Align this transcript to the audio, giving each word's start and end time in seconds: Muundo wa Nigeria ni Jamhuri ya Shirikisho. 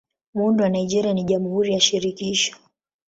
Muundo 0.33 0.63
wa 0.63 0.69
Nigeria 0.69 1.13
ni 1.13 1.23
Jamhuri 1.23 1.73
ya 1.73 1.79
Shirikisho. 1.79 2.55